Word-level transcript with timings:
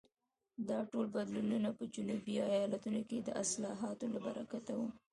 دا 0.69 0.79
ټول 0.91 1.05
بدلونونه 1.15 1.69
په 1.77 1.83
جنوبي 1.93 2.35
ایالتونو 2.51 3.01
کې 3.09 3.17
د 3.21 3.29
اصلاحاتو 3.43 4.05
له 4.13 4.19
برکته 4.25 4.71
وو. 4.79 4.89